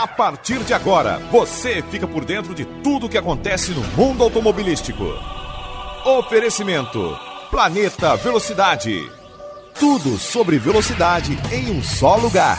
A 0.00 0.08
partir 0.08 0.60
de 0.60 0.72
agora, 0.72 1.18
você 1.30 1.82
fica 1.90 2.06
por 2.08 2.24
dentro 2.24 2.54
de 2.54 2.64
tudo 2.64 3.04
o 3.04 3.08
que 3.08 3.18
acontece 3.18 3.72
no 3.72 3.82
mundo 3.88 4.24
automobilístico. 4.24 5.04
Oferecimento: 6.06 7.18
Planeta 7.50 8.16
Velocidade. 8.16 8.98
Tudo 9.78 10.16
sobre 10.16 10.58
velocidade 10.58 11.38
em 11.52 11.70
um 11.70 11.82
só 11.82 12.16
lugar. 12.16 12.58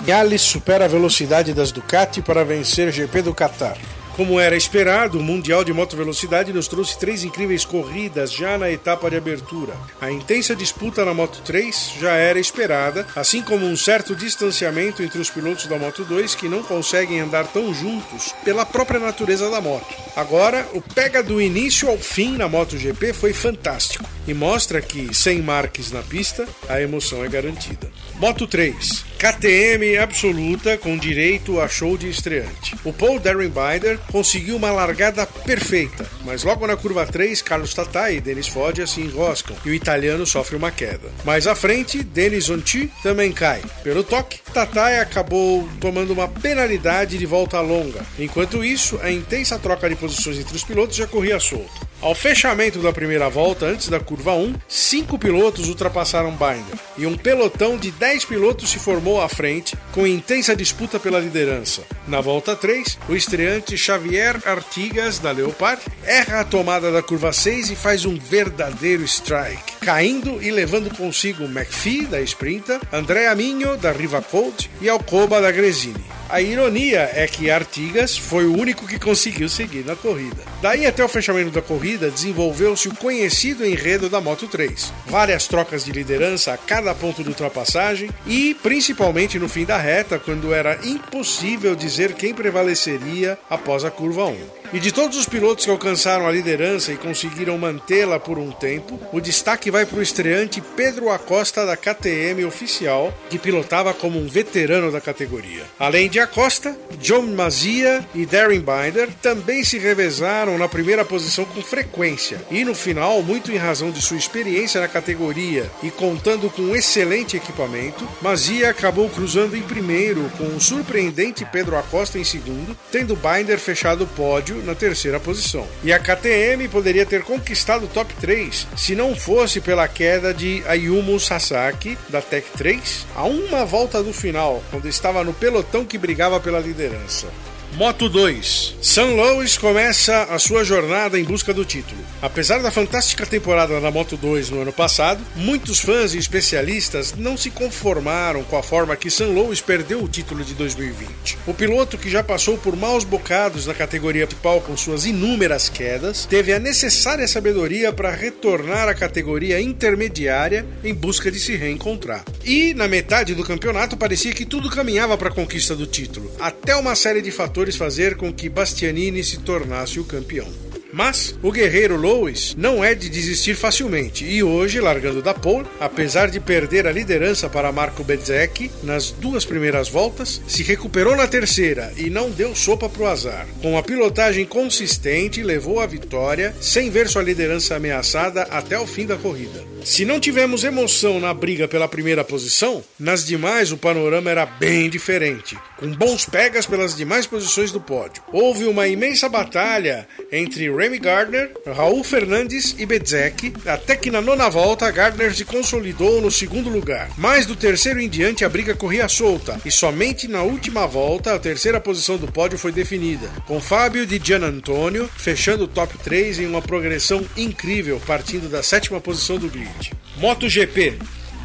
Vinales 0.00 0.42
supera 0.42 0.86
a 0.86 0.88
velocidade 0.88 1.54
das 1.54 1.70
Ducati 1.70 2.20
para 2.20 2.44
vencer 2.44 2.90
GP 2.90 3.22
do 3.22 3.32
Qatar. 3.32 3.76
Como 4.16 4.40
era 4.40 4.56
esperado, 4.56 5.18
o 5.18 5.22
Mundial 5.22 5.62
de 5.62 5.74
Moto 5.74 5.94
Velocidade 5.94 6.50
nos 6.50 6.66
trouxe 6.66 6.98
três 6.98 7.22
incríveis 7.22 7.66
corridas 7.66 8.32
já 8.32 8.56
na 8.56 8.70
etapa 8.70 9.10
de 9.10 9.16
abertura. 9.16 9.74
A 10.00 10.10
intensa 10.10 10.56
disputa 10.56 11.04
na 11.04 11.12
Moto 11.12 11.42
3 11.44 11.92
já 12.00 12.14
era 12.14 12.38
esperada, 12.38 13.06
assim 13.14 13.42
como 13.42 13.66
um 13.66 13.76
certo 13.76 14.16
distanciamento 14.16 15.02
entre 15.02 15.20
os 15.20 15.28
pilotos 15.28 15.66
da 15.66 15.78
Moto 15.78 16.02
2 16.02 16.34
que 16.34 16.48
não 16.48 16.62
conseguem 16.62 17.20
andar 17.20 17.46
tão 17.48 17.74
juntos 17.74 18.34
pela 18.42 18.64
própria 18.64 18.98
natureza 18.98 19.50
da 19.50 19.60
moto. 19.60 19.94
Agora, 20.16 20.66
o 20.72 20.80
pega 20.80 21.22
do 21.22 21.38
início 21.38 21.86
ao 21.90 21.98
fim 21.98 22.38
na 22.38 22.48
MotoGP 22.48 23.12
foi 23.12 23.34
fantástico 23.34 24.06
e 24.26 24.32
mostra 24.32 24.80
que, 24.80 25.14
sem 25.14 25.42
Marques 25.42 25.92
na 25.92 26.00
pista, 26.00 26.48
a 26.70 26.80
emoção 26.80 27.22
é 27.22 27.28
garantida. 27.28 27.90
Moto 28.14 28.46
3. 28.46 29.05
KTM 29.18 29.96
absoluta 29.96 30.76
com 30.76 30.94
direito 30.94 31.58
a 31.58 31.66
show 31.66 31.96
de 31.96 32.06
estreante. 32.06 32.76
O 32.84 32.92
Paul 32.92 33.18
Binder 33.18 33.98
conseguiu 34.12 34.56
uma 34.56 34.70
largada 34.70 35.24
perfeita, 35.24 36.06
mas 36.22 36.44
logo 36.44 36.66
na 36.66 36.76
curva 36.76 37.06
3, 37.06 37.40
Carlos 37.40 37.72
Tatai 37.72 38.16
e 38.16 38.20
Denis 38.20 38.46
Foggia 38.46 38.86
se 38.86 39.00
enroscam 39.00 39.56
e 39.64 39.70
o 39.70 39.74
italiano 39.74 40.26
sofre 40.26 40.54
uma 40.54 40.70
queda. 40.70 41.10
Mais 41.24 41.46
à 41.46 41.54
frente, 41.54 42.02
Denis 42.02 42.50
Onti 42.50 42.92
também 43.02 43.32
cai. 43.32 43.62
Pelo 43.82 44.04
toque, 44.04 44.38
Tatai 44.52 45.00
acabou 45.00 45.66
tomando 45.80 46.12
uma 46.12 46.28
penalidade 46.28 47.16
de 47.16 47.24
volta 47.24 47.58
longa. 47.62 48.04
Enquanto 48.18 48.62
isso, 48.62 49.00
a 49.02 49.10
intensa 49.10 49.58
troca 49.58 49.88
de 49.88 49.96
posições 49.96 50.38
entre 50.38 50.54
os 50.54 50.62
pilotos 50.62 50.94
já 50.94 51.06
corria 51.06 51.40
solto. 51.40 51.86
Ao 52.02 52.14
fechamento 52.14 52.80
da 52.80 52.92
primeira 52.92 53.30
volta, 53.30 53.64
antes 53.64 53.88
da 53.88 53.98
curva 53.98 54.34
1, 54.34 54.54
cinco 54.68 55.18
pilotos 55.18 55.68
ultrapassaram 55.68 56.30
Binder 56.32 56.78
e 56.98 57.06
um 57.06 57.16
pelotão 57.16 57.78
de 57.78 57.90
10 57.90 58.26
pilotos 58.26 58.70
se 58.70 58.78
formou 58.78 59.05
à 59.14 59.28
frente, 59.28 59.76
com 59.92 60.06
intensa 60.06 60.56
disputa 60.56 60.98
pela 60.98 61.20
liderança. 61.20 61.82
Na 62.08 62.20
volta 62.20 62.56
3, 62.56 62.98
o 63.08 63.14
estreante 63.14 63.78
Xavier 63.78 64.40
Artigas, 64.44 65.20
da 65.20 65.30
Leopard, 65.30 65.80
erra 66.04 66.40
a 66.40 66.44
tomada 66.44 66.90
da 66.90 67.02
curva 67.02 67.32
6 67.32 67.70
e 67.70 67.76
faz 67.76 68.04
um 68.04 68.18
verdadeiro 68.18 69.04
strike, 69.04 69.76
caindo 69.80 70.42
e 70.42 70.50
levando 70.50 70.94
consigo 70.96 71.44
McPhee, 71.44 72.06
da 72.06 72.20
Sprinta, 72.20 72.80
André 72.92 73.28
Aminho, 73.28 73.76
da 73.76 73.92
Riva 73.92 74.20
Colt 74.20 74.66
e 74.80 74.88
Alcoba, 74.88 75.40
da 75.40 75.52
Gresini. 75.52 76.15
A 76.28 76.40
ironia 76.40 77.08
é 77.14 77.24
que 77.28 77.52
Artigas 77.52 78.18
foi 78.18 78.46
o 78.46 78.58
único 78.58 78.84
que 78.84 78.98
conseguiu 78.98 79.48
seguir 79.48 79.84
na 79.84 79.94
corrida. 79.94 80.42
Daí 80.60 80.84
até 80.84 81.04
o 81.04 81.08
fechamento 81.08 81.50
da 81.52 81.62
corrida, 81.62 82.10
desenvolveu-se 82.10 82.88
o 82.88 82.96
conhecido 82.96 83.64
enredo 83.64 84.08
da 84.08 84.20
Moto 84.20 84.48
3. 84.48 84.92
Várias 85.06 85.46
trocas 85.46 85.84
de 85.84 85.92
liderança 85.92 86.52
a 86.52 86.58
cada 86.58 86.92
ponto 86.96 87.22
de 87.22 87.28
ultrapassagem 87.28 88.10
e, 88.26 88.54
principalmente 88.60 89.38
no 89.38 89.48
fim 89.48 89.64
da 89.64 89.78
reta, 89.78 90.18
quando 90.18 90.52
era 90.52 90.80
impossível 90.82 91.76
dizer 91.76 92.14
quem 92.14 92.34
prevaleceria 92.34 93.38
após 93.48 93.84
a 93.84 93.90
curva 93.90 94.26
1. 94.26 94.36
E 94.72 94.80
de 94.80 94.92
todos 94.92 95.16
os 95.16 95.26
pilotos 95.26 95.64
que 95.64 95.70
alcançaram 95.70 96.26
a 96.26 96.32
liderança 96.32 96.92
e 96.92 96.96
conseguiram 96.96 97.56
mantê-la 97.56 98.18
por 98.18 98.38
um 98.38 98.50
tempo, 98.50 99.00
o 99.12 99.20
destaque 99.20 99.70
vai 99.70 99.86
para 99.86 99.98
o 99.98 100.02
estreante 100.02 100.60
Pedro 100.60 101.10
Acosta 101.10 101.64
da 101.64 101.76
KTM 101.76 102.44
oficial, 102.44 103.12
que 103.30 103.38
pilotava 103.38 103.94
como 103.94 104.18
um 104.18 104.26
veterano 104.26 104.90
da 104.90 105.00
categoria. 105.00 105.64
Além 105.78 106.08
de 106.08 106.18
Acosta, 106.18 106.76
John 107.00 107.22
Mazia 107.22 108.04
e 108.14 108.26
Darren 108.26 108.60
Binder 108.60 109.08
também 109.22 109.64
se 109.64 109.78
revezaram 109.78 110.58
na 110.58 110.68
primeira 110.68 111.04
posição 111.04 111.44
com 111.44 111.62
frequência, 111.62 112.40
e 112.50 112.64
no 112.64 112.74
final, 112.74 113.22
muito 113.22 113.52
em 113.52 113.56
razão 113.56 113.90
de 113.90 114.02
sua 114.02 114.16
experiência 114.16 114.80
na 114.80 114.88
categoria 114.88 115.70
e 115.82 115.90
contando 115.90 116.50
com 116.50 116.62
um 116.62 116.76
excelente 116.76 117.36
equipamento, 117.36 118.06
Mazia 118.20 118.70
acabou 118.70 119.08
cruzando 119.08 119.56
em 119.56 119.62
primeiro 119.62 120.30
com 120.36 120.44
o 120.44 120.60
surpreendente 120.60 121.44
Pedro 121.44 121.76
Acosta 121.76 122.18
em 122.18 122.24
segundo, 122.24 122.76
tendo 122.90 123.16
Binder 123.16 123.58
fechado 123.58 124.04
o 124.04 124.06
pódio 124.06 124.55
na 124.62 124.74
terceira 124.74 125.18
posição. 125.20 125.66
E 125.82 125.92
a 125.92 125.98
KTM 125.98 126.68
poderia 126.68 127.06
ter 127.06 127.22
conquistado 127.22 127.84
o 127.84 127.88
top 127.88 128.14
3 128.14 128.66
se 128.76 128.94
não 128.94 129.14
fosse 129.14 129.60
pela 129.60 129.88
queda 129.88 130.32
de 130.32 130.62
Ayumu 130.66 131.18
Sasaki 131.18 131.98
da 132.08 132.20
Tech 132.20 132.46
3 132.56 133.06
a 133.14 133.24
uma 133.24 133.64
volta 133.64 134.02
do 134.02 134.12
final, 134.12 134.62
quando 134.70 134.88
estava 134.88 135.24
no 135.24 135.32
pelotão 135.32 135.84
que 135.84 135.98
brigava 135.98 136.40
pela 136.40 136.60
liderança. 136.60 137.26
Moto 137.74 138.08
2. 138.08 138.76
San 138.80 139.06
Luis 139.14 139.58
começa 139.58 140.22
a 140.24 140.38
sua 140.38 140.64
jornada 140.64 141.18
em 141.18 141.24
busca 141.24 141.52
do 141.52 141.64
título. 141.64 142.00
Apesar 142.22 142.62
da 142.62 142.70
fantástica 142.70 143.26
temporada 143.26 143.78
da 143.78 143.90
Moto 143.90 144.16
2 144.16 144.48
no 144.48 144.62
ano 144.62 144.72
passado, 144.72 145.22
muitos 145.34 145.80
fãs 145.80 146.14
e 146.14 146.18
especialistas 146.18 147.14
não 147.14 147.36
se 147.36 147.50
conformaram 147.50 148.42
com 148.44 148.56
a 148.56 148.62
forma 148.62 148.96
que 148.96 149.10
San 149.10 149.26
Luis 149.26 149.60
perdeu 149.60 150.02
o 150.02 150.08
título 150.08 150.42
de 150.42 150.54
2020. 150.54 151.38
O 151.46 151.52
piloto 151.52 151.98
que 151.98 152.08
já 152.08 152.22
passou 152.22 152.56
por 152.56 152.74
maus 152.74 153.04
bocados 153.04 153.66
na 153.66 153.74
categoria 153.74 154.26
principal 154.26 154.60
com 154.60 154.76
suas 154.76 155.04
inúmeras 155.04 155.68
quedas, 155.68 156.24
teve 156.26 156.52
a 156.52 156.58
necessária 156.58 157.26
sabedoria 157.26 157.92
para 157.92 158.10
retornar 158.10 158.88
à 158.88 158.94
categoria 158.94 159.60
intermediária 159.60 160.64
em 160.84 160.94
busca 160.94 161.30
de 161.30 161.38
se 161.38 161.56
reencontrar. 161.56 162.24
E 162.44 162.72
na 162.74 162.86
metade 162.86 163.34
do 163.34 163.44
campeonato 163.44 163.96
parecia 163.96 164.32
que 164.32 164.46
tudo 164.46 164.70
caminhava 164.70 165.18
para 165.18 165.28
a 165.28 165.34
conquista 165.34 165.74
do 165.74 165.86
título, 165.86 166.30
até 166.38 166.76
uma 166.76 166.94
série 166.94 167.20
de 167.20 167.30
fatores 167.30 167.65
fazer 167.74 168.16
com 168.16 168.30
que 168.30 168.50
Bastianini 168.50 169.24
se 169.24 169.38
tornasse 169.38 169.98
o 169.98 170.04
campeão. 170.04 170.46
Mas 170.92 171.34
o 171.42 171.52
guerreiro 171.52 171.94
Lois 171.94 172.54
não 172.56 172.82
é 172.82 172.94
de 172.94 173.10
desistir 173.10 173.54
facilmente 173.54 174.24
e 174.24 174.42
hoje, 174.42 174.80
largando 174.80 175.20
da 175.20 175.34
pole, 175.34 175.66
apesar 175.78 176.30
de 176.30 176.40
perder 176.40 176.86
a 176.86 176.92
liderança 176.92 177.50
para 177.50 177.70
Marco 177.70 178.02
Bezzecchi 178.02 178.70
nas 178.82 179.10
duas 179.10 179.44
primeiras 179.44 179.90
voltas, 179.90 180.40
se 180.46 180.62
recuperou 180.62 181.14
na 181.14 181.26
terceira 181.26 181.92
e 181.98 182.08
não 182.08 182.30
deu 182.30 182.54
sopa 182.54 182.88
para 182.88 183.02
o 183.02 183.06
azar. 183.06 183.46
Com 183.60 183.76
a 183.76 183.82
pilotagem 183.82 184.46
consistente, 184.46 185.42
levou 185.42 185.80
a 185.80 185.86
vitória 185.86 186.54
sem 186.62 186.88
ver 186.88 187.08
sua 187.08 187.22
liderança 187.22 187.76
ameaçada 187.76 188.44
até 188.44 188.78
o 188.78 188.86
fim 188.86 189.04
da 189.04 189.16
corrida. 189.16 189.75
Se 189.86 190.04
não 190.04 190.18
tivemos 190.18 190.64
emoção 190.64 191.20
na 191.20 191.32
briga 191.32 191.68
pela 191.68 191.86
primeira 191.86 192.24
posição, 192.24 192.82
nas 192.98 193.24
demais 193.24 193.70
o 193.70 193.76
panorama 193.76 194.28
era 194.28 194.44
bem 194.44 194.90
diferente, 194.90 195.56
com 195.76 195.86
bons 195.92 196.26
pegas 196.26 196.66
pelas 196.66 196.96
demais 196.96 197.24
posições 197.24 197.70
do 197.70 197.80
pódio. 197.80 198.20
Houve 198.32 198.64
uma 198.64 198.88
imensa 198.88 199.28
batalha 199.28 200.08
entre 200.32 200.68
Remy 200.68 200.98
Gardner, 200.98 201.52
Raul 201.64 202.02
Fernandes 202.02 202.74
e 202.76 202.84
Bezzecchi, 202.84 203.52
até 203.64 203.94
que 203.94 204.10
na 204.10 204.20
nona 204.20 204.48
volta 204.48 204.90
Gardner 204.90 205.32
se 205.32 205.44
consolidou 205.44 206.20
no 206.20 206.32
segundo 206.32 206.68
lugar. 206.68 207.08
Mas 207.16 207.46
do 207.46 207.54
terceiro 207.54 208.00
em 208.00 208.08
diante 208.08 208.44
a 208.44 208.48
briga 208.48 208.74
corria 208.74 209.08
solta 209.08 209.60
e 209.64 209.70
somente 209.70 210.26
na 210.26 210.42
última 210.42 210.84
volta 210.84 211.32
a 211.32 211.38
terceira 211.38 211.80
posição 211.80 212.16
do 212.16 212.26
pódio 212.26 212.58
foi 212.58 212.72
definida, 212.72 213.30
com 213.46 213.60
Fábio 213.60 214.04
de 214.04 214.20
Gian 214.22 214.44
Antonio 214.44 215.08
fechando 215.16 215.62
o 215.62 215.68
top 215.68 215.96
3 215.98 216.40
em 216.40 216.46
uma 216.46 216.60
progressão 216.60 217.24
incrível, 217.36 218.02
partindo 218.04 218.48
da 218.48 218.64
sétima 218.64 219.00
posição 219.00 219.38
do 219.38 219.48
grid. 219.48 219.75
MotoGP 220.18 220.98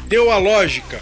deu 0.06 0.30
a 0.30 0.38
lógica, 0.38 0.98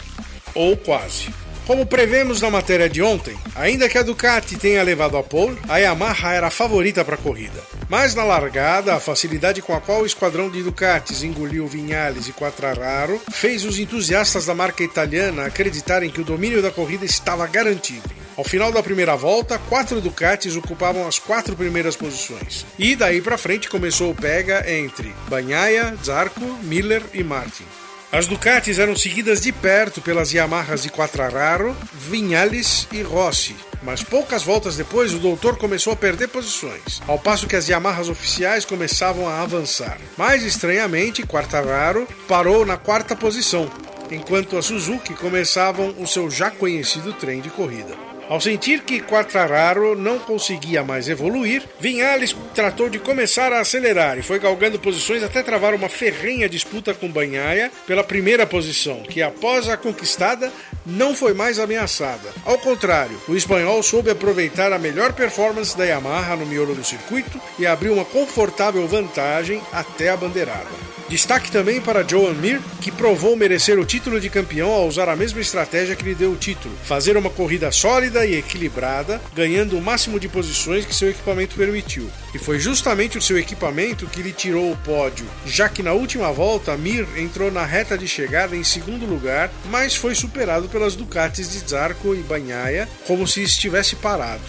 ou 0.55 0.77
quase. 0.77 1.29
Como 1.67 1.87
prevemos 1.87 2.41
na 2.41 2.51
matéria 2.51 2.89
de 2.89 3.01
ontem, 3.01 3.39
ainda 3.55 3.89
que 3.89 3.97
a 3.97 4.03
Ducati 4.03 4.57
tenha 4.57 4.83
levado 4.83 5.17
a 5.17 5.23
pole, 5.23 5.57
a 5.69 5.79
Yamaha 5.79 6.33
era 6.33 6.47
a 6.49 6.51
favorita 6.51 7.05
para 7.05 7.15
a 7.15 7.19
corrida. 7.19 7.63
Mas 7.89 8.13
na 8.13 8.25
largada, 8.25 8.97
a 8.97 9.01
facilidade 9.01 9.63
com 9.63 9.73
a 9.73 9.81
qual 9.81 10.03
o 10.03 10.07
esquadrão 10.07 10.51
de 10.51 10.65
Ducatis 10.65 11.23
engoliu 11.23 11.69
Vinhales 11.69 12.27
e 12.27 12.33
Quattraro 12.33 13.21
fez 13.31 13.65
os 13.65 13.79
entusiastas 13.79 14.47
da 14.47 14.55
marca 14.55 14.83
italiana 14.83 15.47
acreditarem 15.47 16.11
que 16.11 16.21
o 16.21 16.25
domínio 16.25 16.61
da 16.61 16.73
corrida 16.73 17.05
estava 17.05 17.47
garantido. 17.47 18.20
Ao 18.41 18.45
final 18.45 18.73
da 18.73 18.83
primeira 18.83 19.15
volta, 19.17 19.59
quatro 19.69 20.01
Ducatis 20.01 20.57
ocupavam 20.57 21.07
as 21.07 21.19
quatro 21.19 21.55
primeiras 21.55 21.95
posições. 21.95 22.65
E 22.79 22.97
daí 22.97 23.21
para 23.21 23.37
frente 23.37 23.69
começou 23.69 24.11
o 24.11 24.15
pega 24.15 24.65
entre 24.67 25.15
Banhaia, 25.29 25.95
Zarco, 26.03 26.41
Miller 26.63 27.03
e 27.13 27.23
Martin. 27.23 27.67
As 28.11 28.27
Ducatis 28.27 28.79
eram 28.79 28.97
seguidas 28.97 29.43
de 29.43 29.53
perto 29.53 30.01
pelas 30.01 30.33
Yamahas 30.33 30.85
de 30.85 30.89
Quattraro, 30.89 31.77
Vinhales 31.93 32.89
e 32.91 33.03
Rossi, 33.03 33.55
mas 33.83 34.03
poucas 34.03 34.43
voltas 34.43 34.75
depois 34.75 35.13
o 35.13 35.19
doutor 35.19 35.59
começou 35.59 35.93
a 35.93 35.97
perder 35.97 36.29
posições, 36.29 37.03
ao 37.07 37.19
passo 37.19 37.47
que 37.47 37.57
as 37.57 37.69
Yamahas 37.69 38.09
oficiais 38.09 38.65
começavam 38.65 39.29
a 39.29 39.43
avançar. 39.43 39.99
Mais 40.17 40.43
estranhamente, 40.43 41.27
Quartararo 41.27 42.09
parou 42.27 42.65
na 42.65 42.79
quarta 42.79 43.15
posição, 43.15 43.71
enquanto 44.11 44.57
as 44.57 44.65
Suzuki 44.65 45.13
começavam 45.13 45.95
o 45.99 46.07
seu 46.07 46.31
já 46.31 46.51
conhecido 46.51 47.13
trem 47.13 47.43
de 47.43 47.51
corrida. 47.51 48.10
Ao 48.31 48.41
sentir 48.41 48.83
que 48.83 49.01
Quartararo 49.01 49.97
não 49.97 50.17
conseguia 50.21 50.85
mais 50.85 51.09
evoluir, 51.09 51.65
Vinhales 51.81 52.33
tratou 52.55 52.89
de 52.89 52.97
começar 53.01 53.53
a 53.53 53.59
acelerar 53.59 54.21
e 54.21 54.23
foi 54.23 54.39
galgando 54.39 54.79
posições 54.79 55.25
até 55.25 55.43
travar 55.43 55.75
uma 55.75 55.89
ferrenha 55.89 56.49
disputa 56.49 56.95
com 56.95 57.11
Banhaia 57.11 57.73
pela 57.89 58.05
primeira 58.05 58.47
posição, 58.47 59.03
que 59.03 59.21
após 59.21 59.69
a 59.69 59.77
conquistada 59.77 60.53
não 60.85 61.15
foi 61.15 61.35
mais 61.35 61.59
ameaçada. 61.59 62.31
Ao 62.45 62.59
contrário, 62.59 63.21
o 63.29 63.37
espanhol 63.37 63.83
soube 63.83 64.11
aproveitar 64.11 64.73
a 64.73 64.79
melhor 64.79 65.13
performance 65.13 65.77
da 65.77 65.85
Yamaha 65.85 66.37
no 66.37 66.47
miolo 66.47 66.75
do 66.75 66.85
circuito 66.85 67.41
e 67.59 67.67
abriu 67.67 67.93
uma 67.93 68.05
confortável 68.05 68.87
vantagem 68.87 69.63
até 69.73 70.09
a 70.11 70.17
bandeirada. 70.17 70.91
Destaque 71.11 71.51
também 71.51 71.81
para 71.81 72.07
Joan 72.07 72.35
Mir, 72.35 72.61
que 72.81 72.93
provou 72.93 73.35
merecer 73.35 73.81
o 73.81 73.85
título 73.85 74.21
de 74.21 74.31
campeão 74.31 74.71
ao 74.71 74.87
usar 74.87 75.09
a 75.09 75.17
mesma 75.17 75.41
estratégia 75.41 75.97
que 75.97 76.05
lhe 76.05 76.15
deu 76.15 76.31
o 76.31 76.37
título: 76.37 76.73
fazer 76.85 77.17
uma 77.17 77.29
corrida 77.29 77.73
sólida 77.73 78.25
e 78.25 78.37
equilibrada, 78.37 79.21
ganhando 79.35 79.77
o 79.77 79.83
máximo 79.83 80.21
de 80.21 80.29
posições 80.29 80.87
que 80.87 80.95
seu 80.95 81.11
equipamento 81.11 81.57
permitiu. 81.57 82.09
E 82.33 82.39
foi 82.39 82.61
justamente 82.61 83.19
o 83.19 83.23
seu 83.23 83.37
equipamento 83.37 84.07
que 84.07 84.23
lhe 84.23 84.31
tirou 84.31 84.71
o 84.71 84.77
pódio, 84.77 85.27
já 85.45 85.69
que 85.69 85.83
na 85.83 85.93
última 85.93 86.31
volta 86.31 86.77
Mir 86.77 87.05
entrou 87.17 87.51
na 87.51 87.65
reta 87.65 87.99
de 87.99 88.07
chegada 88.07 88.55
em 88.55 88.63
segundo 88.63 89.05
lugar, 89.05 89.51
mas 89.69 89.97
foi 89.97 90.15
superado 90.15 90.69
pelas 90.81 90.97
Ducatis 90.97 91.51
de 91.51 91.59
Zarco 91.59 92.15
e 92.15 92.23
Banhaia 92.23 92.89
como 93.07 93.27
se 93.27 93.43
estivesse 93.43 93.97
parado. 93.97 94.41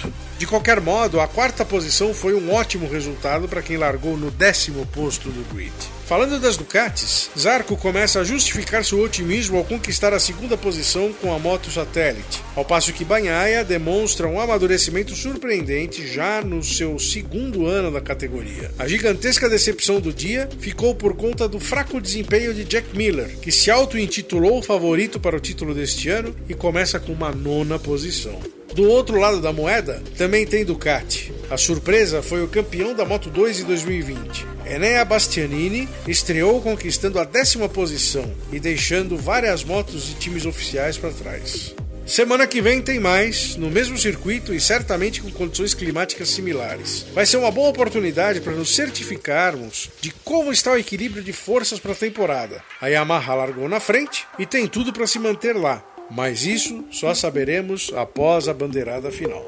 De 0.42 0.48
qualquer 0.48 0.82
modo, 0.82 1.20
a 1.20 1.28
quarta 1.28 1.64
posição 1.64 2.16
foi 2.16 2.34
um 2.34 2.52
ótimo 2.52 2.90
resultado 2.90 3.48
para 3.48 3.62
quem 3.62 3.78
largou 3.78 4.18
no 4.18 4.32
décimo 4.32 4.88
posto 4.88 5.30
do 5.30 5.48
grid. 5.54 5.72
Falando 6.08 6.40
das 6.40 6.58
Ducatis, 6.58 7.30
Zarco 7.38 7.78
começa 7.78 8.20
a 8.20 8.24
justificar 8.24 8.84
seu 8.84 9.00
otimismo 9.04 9.60
ao 9.60 9.64
conquistar 9.64 10.14
a 10.14 10.20
segunda 10.20 10.58
posição 10.58 11.14
com 11.14 11.32
a 11.32 11.38
moto 11.38 11.70
satélite, 11.70 12.42
ao 12.56 12.66
passo 12.66 12.92
que 12.92 13.06
Banhaia 13.06 13.64
demonstra 13.64 14.28
um 14.28 14.42
amadurecimento 14.42 15.16
surpreendente 15.16 16.08
já 16.12 16.42
no 16.42 16.64
seu 16.64 16.98
segundo 16.98 17.68
ano 17.68 17.92
da 17.92 18.02
categoria. 18.02 18.72
A 18.80 18.88
gigantesca 18.88 19.48
decepção 19.48 20.02
do 20.02 20.12
dia 20.12 20.50
ficou 20.60 20.96
por 20.96 21.16
conta 21.16 21.48
do 21.48 21.60
fraco 21.60 22.02
desempenho 22.02 22.52
de 22.52 22.64
Jack 22.64 22.98
Miller, 22.98 23.38
que 23.44 23.52
se 23.52 23.70
auto-intitulou 23.70 24.64
favorito 24.64 25.20
para 25.20 25.38
o 25.38 25.40
título 25.40 25.76
deste 25.76 26.10
ano 26.10 26.36
e 26.50 26.56
começa 26.56 27.00
com 27.00 27.14
uma 27.14 27.32
nona 27.32 27.78
posição. 27.78 28.40
Do 28.74 28.88
outro 28.88 29.20
lado 29.20 29.42
da 29.42 29.52
moeda, 29.52 30.02
também 30.18 30.46
tem 30.46 30.64
Ducati. 30.64 31.34
A 31.50 31.58
surpresa 31.58 32.22
foi 32.22 32.42
o 32.42 32.48
campeão 32.48 32.96
da 32.96 33.04
Moto 33.04 33.30
2 33.30 33.60
em 33.60 33.64
2020. 33.66 34.46
Enea 34.66 35.04
Bastianini 35.04 35.90
estreou 36.08 36.62
conquistando 36.62 37.20
a 37.20 37.26
décima 37.26 37.68
posição 37.68 38.32
e 38.52 38.60
deixando 38.60 39.18
várias 39.18 39.64
motos 39.64 40.06
de 40.06 40.14
times 40.16 40.46
oficiais 40.46 40.98
para 40.98 41.12
trás. 41.12 41.76
Semana 42.06 42.48
que 42.48 42.62
vem 42.62 42.82
tem 42.82 43.00
mais, 43.00 43.56
no 43.56 43.70
mesmo 43.70 43.98
circuito 43.98 44.54
e 44.54 44.60
certamente 44.60 45.22
com 45.22 45.32
condições 45.32 45.74
climáticas 45.74 46.30
similares. 46.30 47.06
Vai 47.14 47.26
ser 47.26 47.38
uma 47.38 47.52
boa 47.52 47.70
oportunidade 47.70 48.42
para 48.42 48.54
nos 48.54 48.76
certificarmos 48.76 49.90
de 50.02 50.12
como 50.24 50.52
está 50.52 50.74
o 50.74 50.78
equilíbrio 50.78 51.24
de 51.24 51.32
forças 51.32 51.80
para 51.80 51.94
a 51.94 51.96
temporada. 51.96 52.62
A 52.82 52.88
Yamaha 52.88 53.34
largou 53.36 53.70
na 53.70 53.80
frente 53.80 54.26
e 54.38 54.46
tem 54.46 54.68
tudo 54.68 54.92
para 54.92 55.08
se 55.08 55.20
manter 55.20 55.56
lá, 55.56 55.84
mas 56.16 56.46
isso 56.46 56.84
só 56.92 57.14
saberemos 57.16 57.92
após 57.96 58.48
a 58.48 58.54
bandeirada 58.54 59.12
final. 59.12 59.44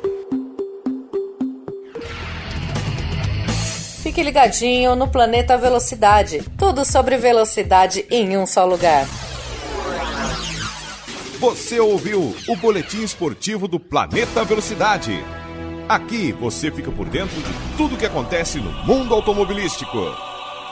Fique 4.01 4.21
ligadinho 4.21 4.95
no 4.95 5.07
Planeta 5.07 5.57
Velocidade. 5.57 6.43
Tudo 6.57 6.83
sobre 6.83 7.17
velocidade 7.17 8.05
em 8.11 8.37
um 8.37 8.45
só 8.45 8.65
lugar. 8.65 9.07
Você 11.39 11.79
ouviu 11.79 12.35
o 12.47 12.55
boletim 12.55 13.01
esportivo 13.03 13.67
do 13.67 13.79
Planeta 13.79 14.43
Velocidade. 14.43 15.23
Aqui 15.87 16.31
você 16.31 16.71
fica 16.71 16.91
por 16.91 17.09
dentro 17.09 17.35
de 17.35 17.53
tudo 17.77 17.97
que 17.97 18.05
acontece 18.05 18.59
no 18.59 18.71
mundo 18.85 19.13
automobilístico. 19.13 19.97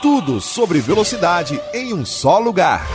Tudo 0.00 0.40
sobre 0.40 0.80
velocidade 0.80 1.60
em 1.74 1.92
um 1.92 2.04
só 2.04 2.38
lugar. 2.38 2.86